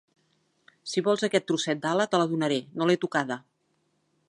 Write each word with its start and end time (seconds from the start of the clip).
Si 0.93 1.03
vols 1.07 1.25
aquest 1.27 1.45
troçet 1.51 1.83
d'ala, 1.85 2.09
te 2.15 2.21
la 2.23 2.27
donaré. 2.33 2.59
No 2.81 2.91
l'he 2.91 2.99
tocada. 3.07 3.41